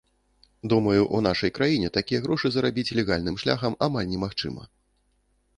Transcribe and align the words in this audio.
Думаю, 0.71 1.01
у 1.17 1.19
нашай 1.27 1.51
краіне, 1.57 1.91
такія 1.99 2.23
грошы 2.25 2.47
зарабіць 2.55 2.95
легальным 3.01 3.39
шляхам 3.45 3.73
амаль 3.89 4.11
немагчыма. 4.15 4.63